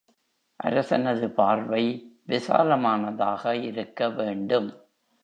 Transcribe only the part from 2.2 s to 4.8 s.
விசாலமானதாக இருக்க வேண்டும்.